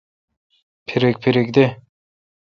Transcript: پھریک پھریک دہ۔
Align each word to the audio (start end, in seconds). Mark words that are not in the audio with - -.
پھریک 0.87 1.15
پھریک 1.21 1.47
دہ۔ 1.55 1.65